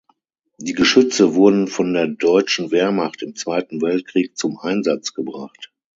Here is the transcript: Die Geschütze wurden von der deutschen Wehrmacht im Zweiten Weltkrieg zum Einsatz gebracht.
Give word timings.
Die 0.57 0.73
Geschütze 0.73 1.35
wurden 1.35 1.67
von 1.67 1.93
der 1.93 2.07
deutschen 2.07 2.71
Wehrmacht 2.71 3.21
im 3.21 3.35
Zweiten 3.35 3.83
Weltkrieg 3.83 4.35
zum 4.35 4.57
Einsatz 4.57 5.13
gebracht. 5.13 5.71